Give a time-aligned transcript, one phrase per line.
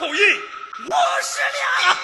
[0.00, 0.14] 口音。
[0.86, 1.40] 五十
[1.84, 1.99] 两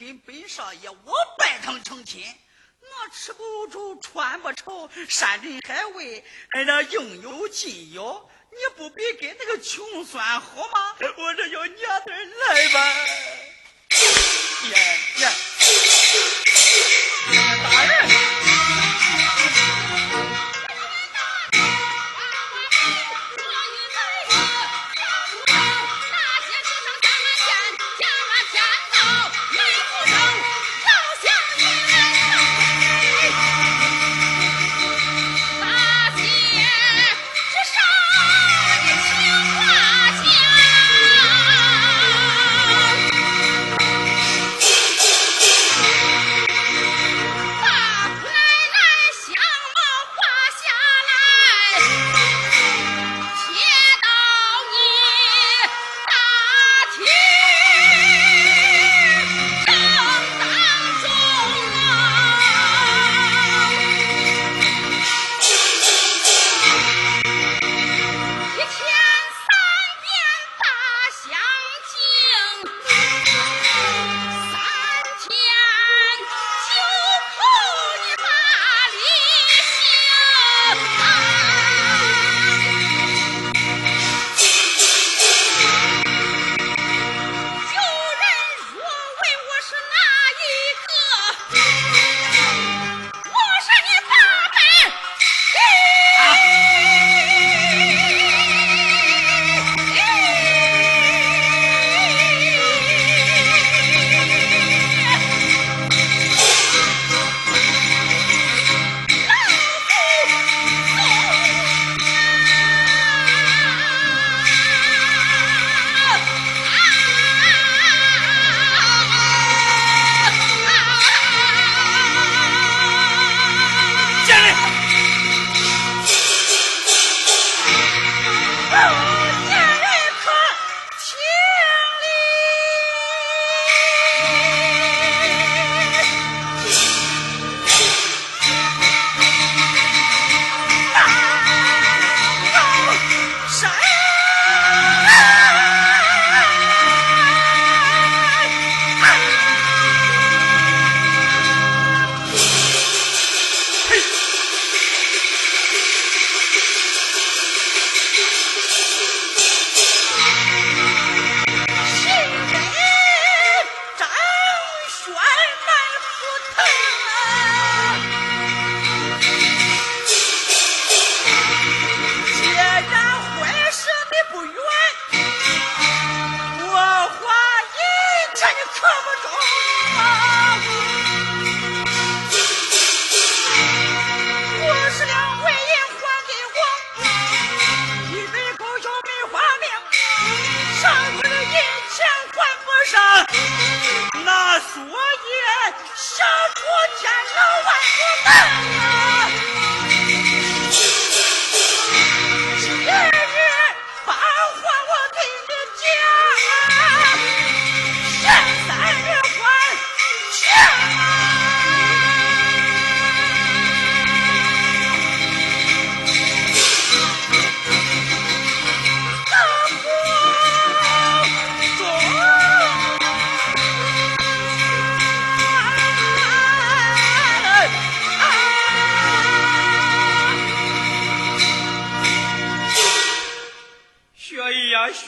[0.00, 2.24] 跟本少爷我拜堂成亲，
[2.80, 8.30] 我吃不住，穿不愁，山珍海味，还，那应有尽有。
[8.50, 10.96] 你不比跟那个穷酸好吗？
[11.18, 12.10] 我这叫娘子
[12.48, 12.94] 来吧。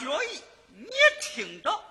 [0.03, 0.87] 乐意，你
[1.21, 1.83] 听着，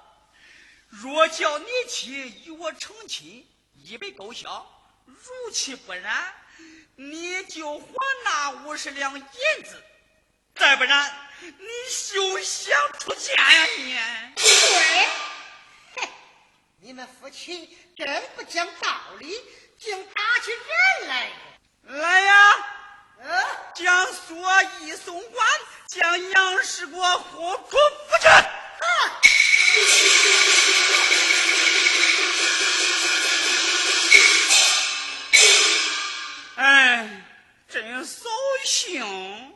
[0.88, 4.64] 若叫你妻与我成亲，一笔勾销；
[5.06, 6.34] 如其不然，
[6.96, 7.86] 你就还
[8.24, 9.24] 那五十两银
[9.64, 9.82] 子，
[10.54, 14.32] 再不然，你休想出家呀！
[16.80, 19.40] 你，你们夫妻真不讲道理，
[19.78, 21.34] 竟打起人来了！
[21.84, 22.71] 来呀！
[23.74, 24.36] 将所
[24.80, 25.46] 衣送官，
[25.86, 28.30] 将杨氏国活捉夫君。
[36.56, 37.24] 哎，
[37.68, 38.28] 真扫
[38.64, 39.52] 兴。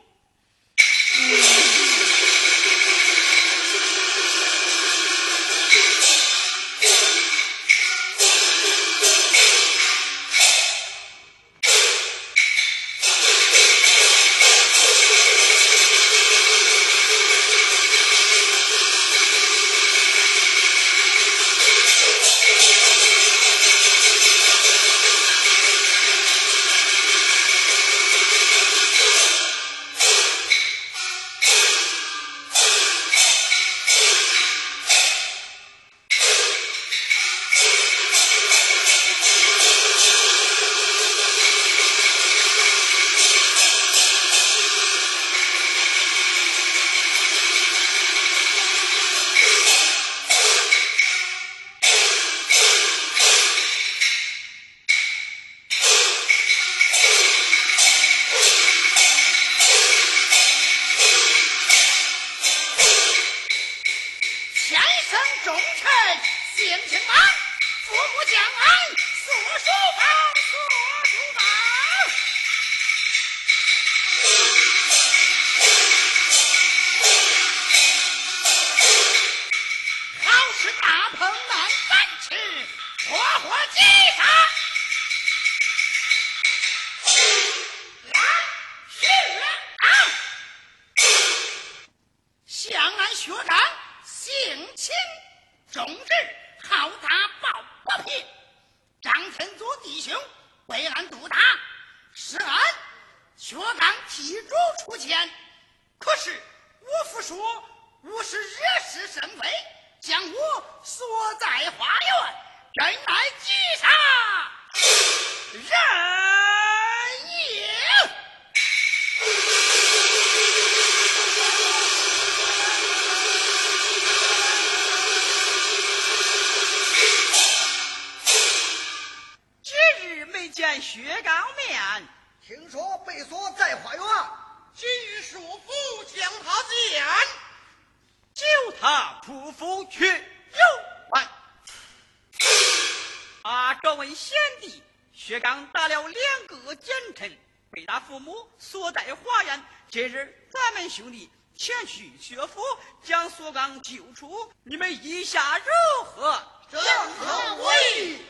[146.27, 147.37] 两个奸臣，
[147.71, 149.63] 被他父母锁在花园。
[149.89, 152.61] 今日咱们兄弟前去学府，
[153.01, 156.43] 将薛刚救出，你们意下如何？
[156.69, 158.25] 正合我意。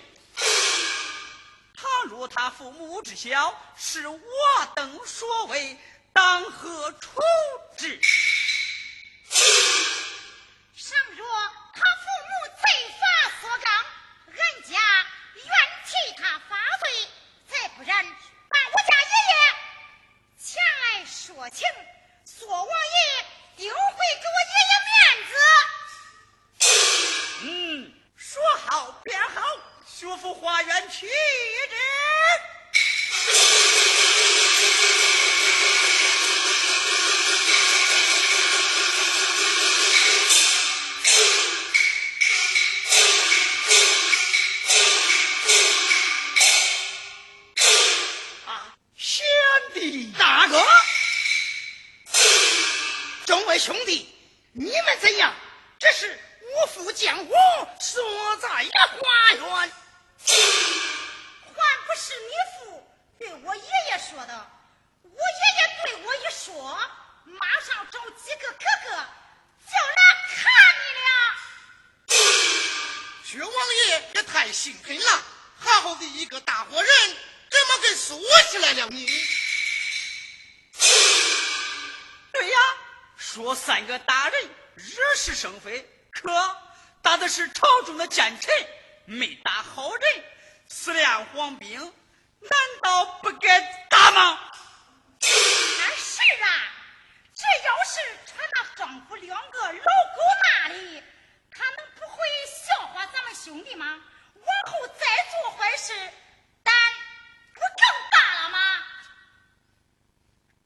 [1.75, 4.20] 倘若他父母知晓是我
[4.75, 5.77] 等所为，
[6.13, 7.20] 当何处
[7.77, 8.00] 置？
[9.30, 11.27] 倘若
[11.74, 12.30] 他父母
[12.62, 12.63] 罪
[13.00, 13.01] 发
[13.42, 13.86] 所纲，
[14.27, 14.80] 俺家
[15.36, 15.46] 愿
[15.86, 16.89] 替他发罪；
[17.48, 18.06] 再不然，
[18.50, 19.36] 把我家爷爷
[20.39, 20.48] 前
[20.82, 21.06] 来
[21.50, 21.68] 情，
[22.25, 23.25] 索王爷
[23.56, 25.32] 定会给我爷爷面子。
[27.44, 29.42] 嗯，说好便好。
[29.86, 31.13] 学府花园去之。
[83.38, 86.27] 说三个大人惹是生非，可
[87.03, 88.51] 打的是朝中的奸臣。
[89.06, 90.25] 没打好人，
[90.67, 92.51] 四连黄兵，难
[92.82, 93.60] 道不该
[93.91, 94.39] 打吗？
[95.22, 96.50] 是啊，
[97.36, 101.03] 这要是传到庄府两个老狗那里，
[101.51, 102.17] 他们不会
[102.65, 103.86] 笑话咱们兄弟吗？
[104.34, 105.94] 往后再做坏事，
[106.63, 106.74] 胆
[107.53, 108.58] 不更大了吗？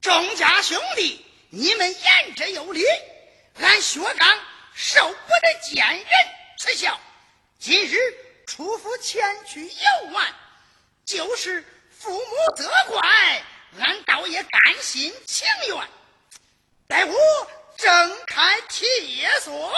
[0.00, 2.82] 庄家兄弟，你们言之有理，
[3.60, 4.40] 俺薛刚
[4.72, 6.06] 受不得奸人
[6.58, 6.98] 耻笑，
[7.58, 7.98] 今日。
[8.46, 10.34] 出府前去游玩，
[11.04, 13.42] 就是父母责怪，
[13.78, 15.88] 俺倒也甘心情愿。
[16.88, 17.14] 待我
[17.76, 19.74] 睁开铁锁。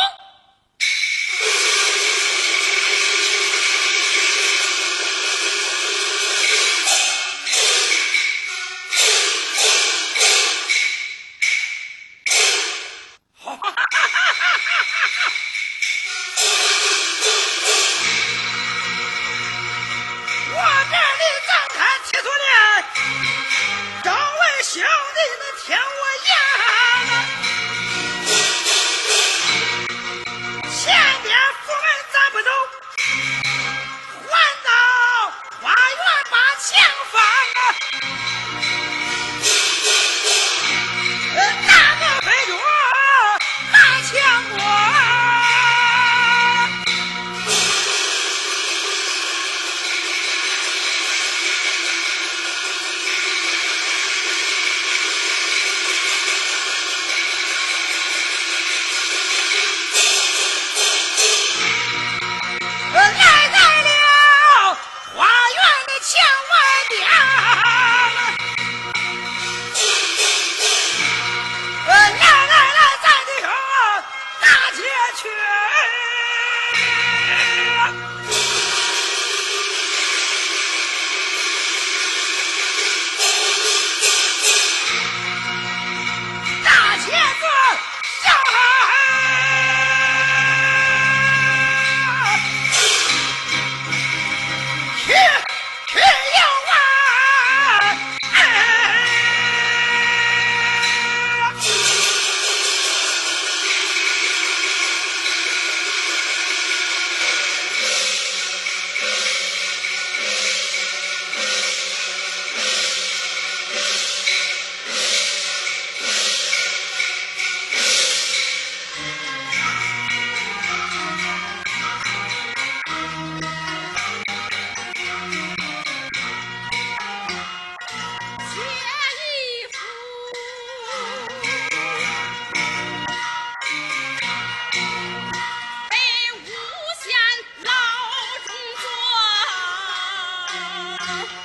[141.07, 141.44] Bye.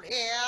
[0.00, 0.47] 我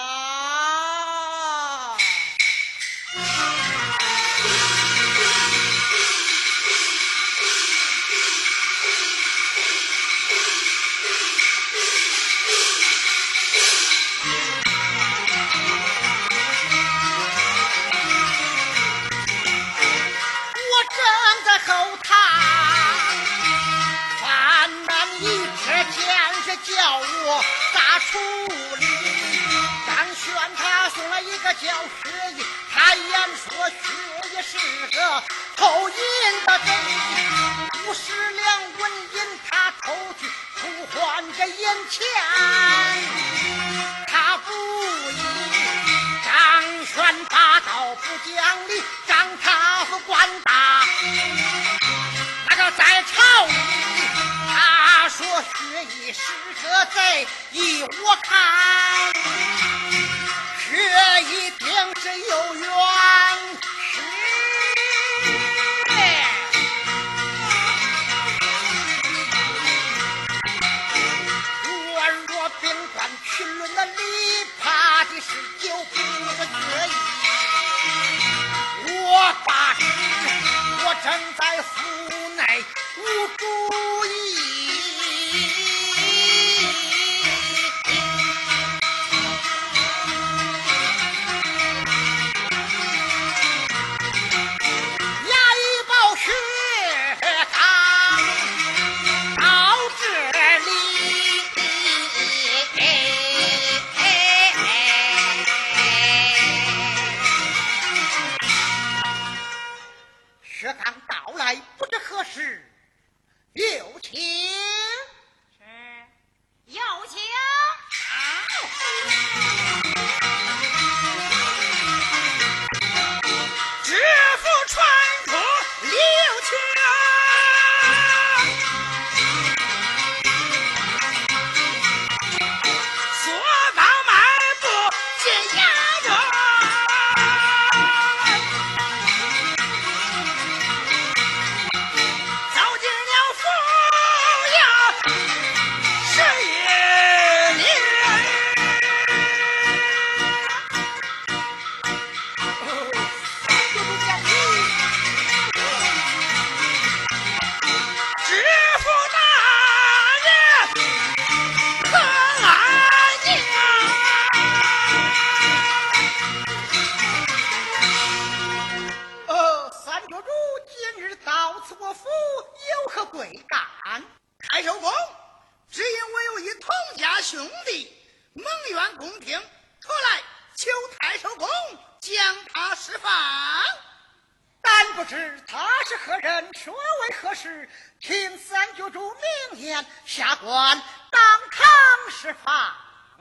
[187.31, 187.69] 何事，
[188.01, 189.15] 请三舅主
[189.53, 192.53] 明言，下官当堂释放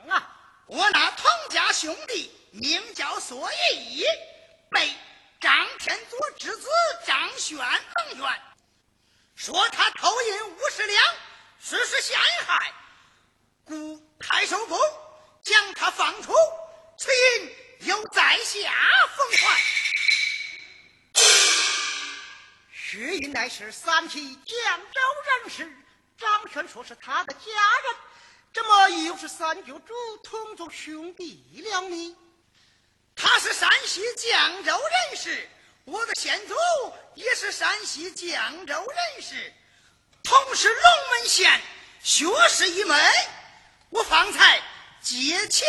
[0.08, 0.36] 啊！
[0.66, 4.04] 我那同家兄弟名叫索义，
[4.68, 4.92] 被
[5.40, 6.68] 张天佐之子
[7.06, 8.42] 张轩蒙冤，
[9.36, 11.04] 说他偷银五十两，
[11.60, 12.74] 实施陷害，
[13.64, 14.76] 故太守公
[15.40, 16.34] 将他放出，
[16.98, 18.72] 此银又在下
[19.16, 19.89] 奉还。
[22.90, 25.00] 薛银乃是三旗江州
[25.44, 25.72] 人士，
[26.18, 27.38] 张轩说是他的家
[27.84, 27.96] 人，
[28.52, 32.16] 怎么又是三舅主同族兄弟了呢？
[33.14, 35.48] 他是山西绛州人士，
[35.84, 36.54] 我的先祖
[37.14, 39.54] 也是山西绛州人士，
[40.24, 41.60] 同是龙门县
[42.02, 43.00] 薛氏一门。
[43.90, 44.60] 我方才
[45.00, 45.64] 借钱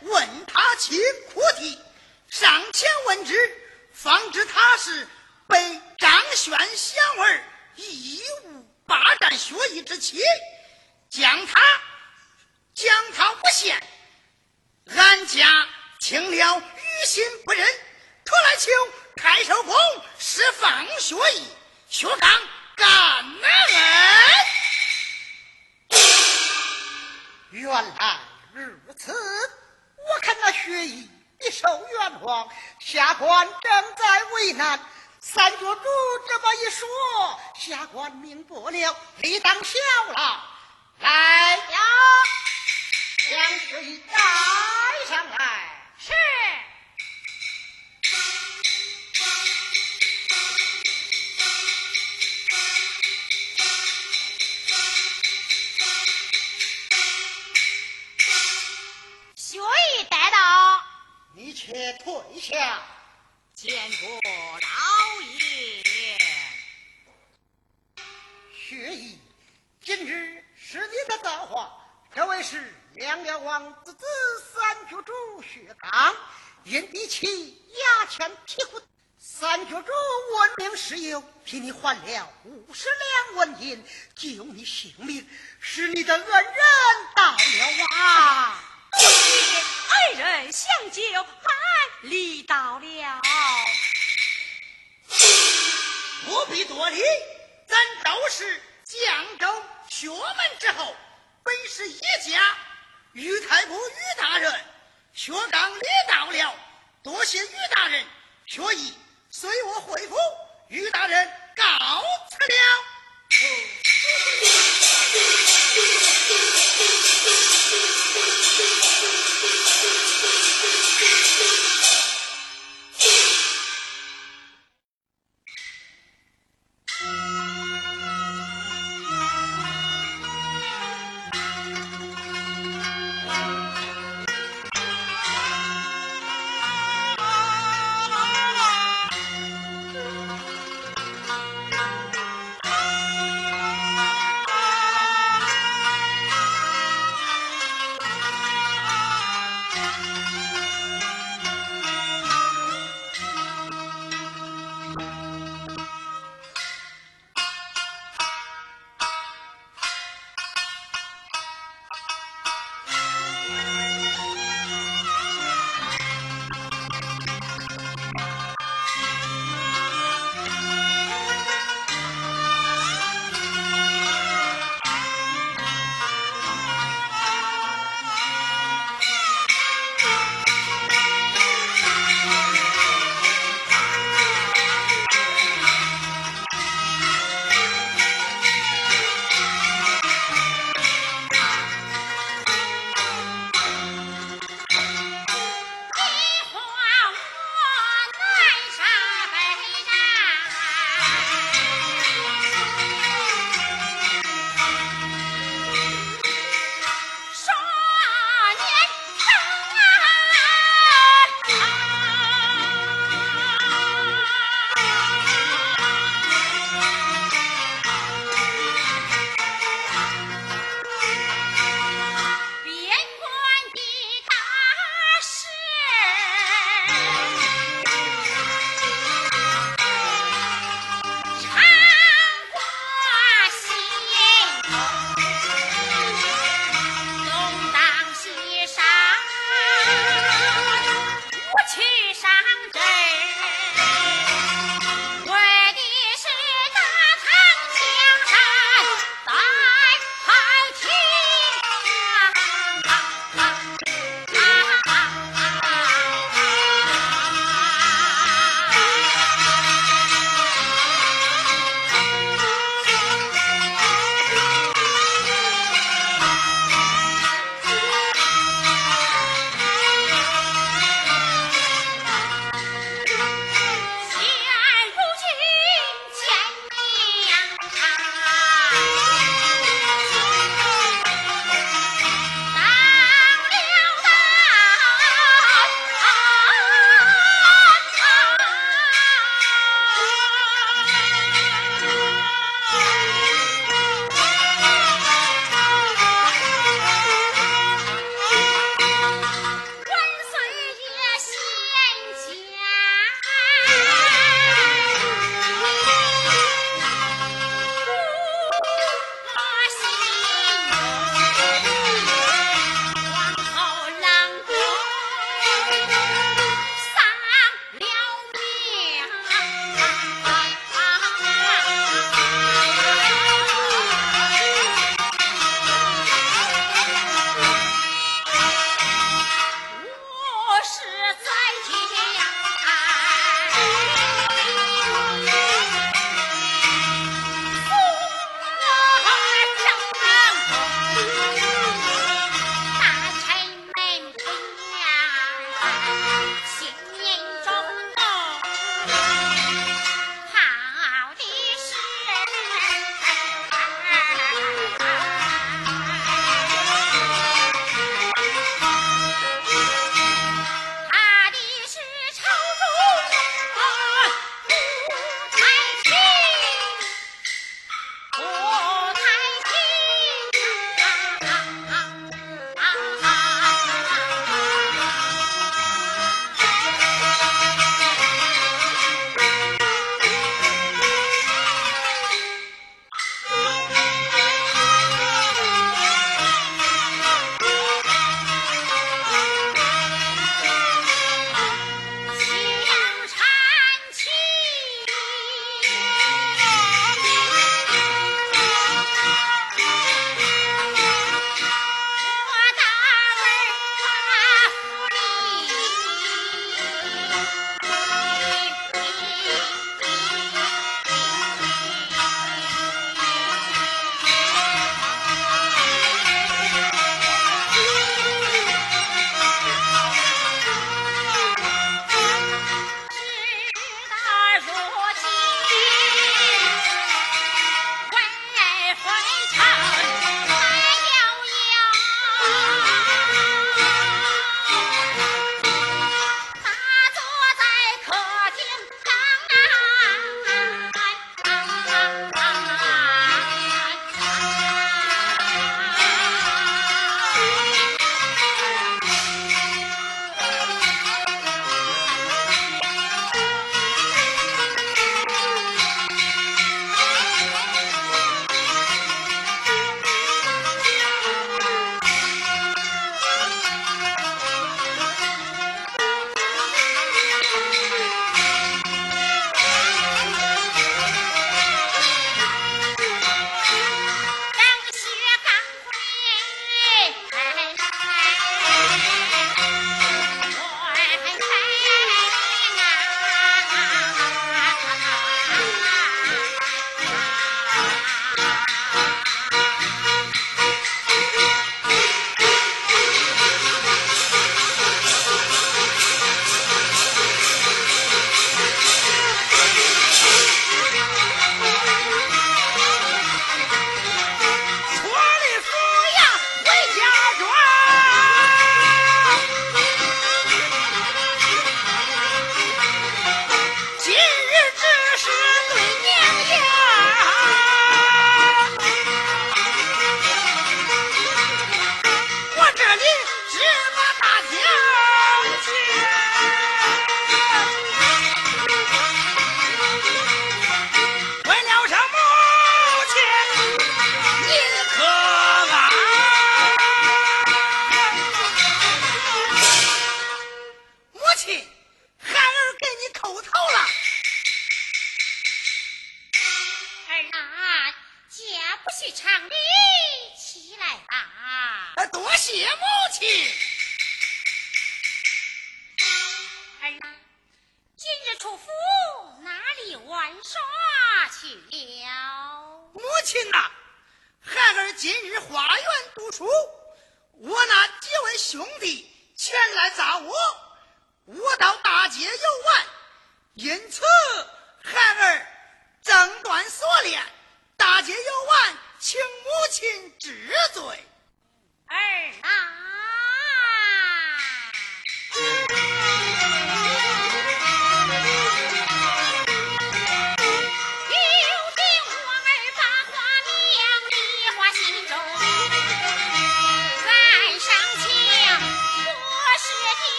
[0.00, 0.98] 问他其
[1.34, 1.78] 苦体，
[2.30, 3.36] 上前问之，
[3.92, 5.06] 方知他是
[5.52, 7.44] 被张轩祥儿
[7.76, 10.18] 义务霸占学艺之妻，
[11.10, 11.60] 将他
[12.74, 13.86] 将他诬陷，
[14.86, 15.68] 俺家
[16.00, 17.66] 听了于心不忍，
[18.24, 18.70] 特来求
[19.16, 19.76] 太守公
[20.18, 21.46] 释放学艺，
[21.86, 22.30] 薛刚
[22.74, 22.88] 感
[23.18, 23.42] 恩。
[27.50, 28.20] 原来
[28.54, 32.48] 如此，我看那学艺一受冤枉，
[32.80, 34.80] 下官正在为难。
[35.24, 35.82] 三舅主
[36.26, 36.88] 这么一说，
[37.54, 40.44] 下官明白了，理当笑了。
[40.98, 41.61] 来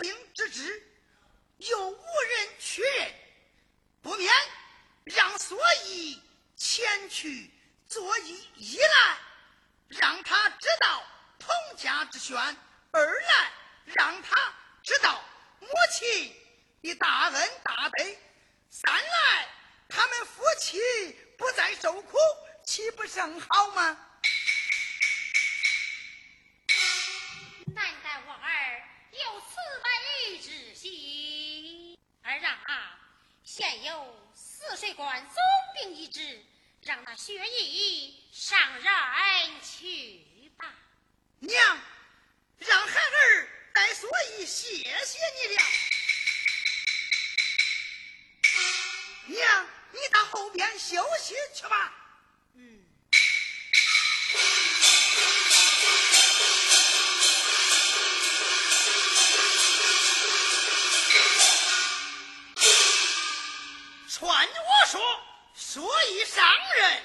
[0.00, 0.82] 兵之职，
[1.58, 3.14] 又无人确认，
[4.02, 4.32] 不免
[5.04, 6.20] 让所义
[6.56, 7.50] 前去
[7.86, 9.18] 作揖一来，
[9.88, 11.04] 让他知道
[11.38, 12.36] 彭家之选；
[12.90, 13.52] 二来
[13.84, 15.22] 让他知道
[15.60, 16.34] 母亲
[16.80, 18.16] 的大恩大德；
[18.70, 19.48] 三来
[19.88, 20.78] 他们夫妻
[21.36, 22.16] 不再受苦，
[22.64, 24.06] 岂不甚好吗？
[32.50, 32.98] 儿啊，
[33.44, 35.36] 现有泗水关总
[35.74, 36.44] 兵一职，
[36.82, 40.74] 让那薛义上任去吧。
[41.38, 41.78] 娘，
[42.58, 45.62] 让孩儿带所以谢谢你了。
[49.26, 51.99] 娘，你到后边休息去吧。
[64.20, 65.00] 传我说，
[65.54, 66.44] 所以上
[66.76, 67.02] 任，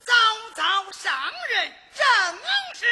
[0.00, 0.12] 早
[0.56, 2.04] 早上任正
[2.74, 2.86] 是，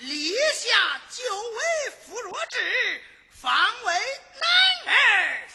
[0.00, 1.58] 立下九位
[2.04, 3.50] 副弱智，方
[3.84, 3.94] 为
[4.84, 5.48] 男儿。